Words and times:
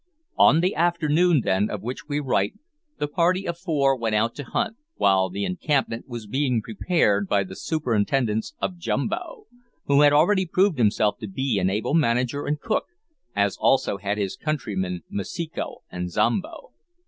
On 0.39 0.61
the 0.61 0.73
afternoon, 0.73 1.41
then, 1.43 1.69
of 1.69 1.83
which 1.83 2.07
we 2.07 2.19
write, 2.19 2.55
the 2.97 3.07
party 3.07 3.47
of 3.47 3.55
four 3.59 3.95
went 3.95 4.15
out 4.15 4.33
to 4.33 4.43
hunt, 4.43 4.75
while 4.95 5.29
the 5.29 5.45
encampment 5.45 6.07
was 6.07 6.25
being 6.25 6.59
prepared 6.59 7.27
under 7.29 7.47
the 7.49 7.55
superintendence 7.55 8.55
of 8.59 8.79
Jumbo, 8.79 9.45
who 9.85 10.01
had 10.01 10.11
already 10.11 10.47
proved 10.47 10.79
himself 10.79 11.19
to 11.19 11.27
be 11.27 11.59
an 11.59 11.69
able 11.69 11.93
manager 11.93 12.47
and 12.47 12.59
cook, 12.59 12.85
as 13.35 13.57
also 13.59 13.97
had 13.97 14.17
his 14.17 14.35
countrymen 14.35 15.03
Masiko 15.07 15.83
and 15.91 16.09
Zombo. 16.09 16.71